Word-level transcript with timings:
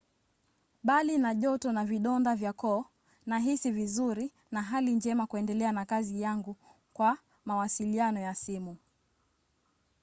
"bali 0.83 1.17
na 1.17 1.35
joto 1.35 1.69
na 1.71 1.83
vidonda 1.85 2.35
vya 2.35 2.53
koo 2.53 2.85
nahisi 3.25 3.71
vizuri 3.71 4.31
na 4.51 4.61
hali 4.61 4.93
njema 4.93 5.27
kuendelea 5.27 5.71
na 5.71 5.85
kazi 5.85 6.21
yangu 6.21 6.55
kwa 6.93 7.17
mawasiliano 7.45 8.19
ya 8.19 8.35
simu 8.35 8.77